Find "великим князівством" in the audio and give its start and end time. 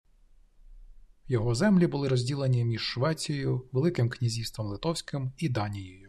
3.71-4.67